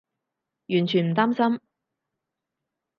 [0.69, 1.61] 完全唔擔心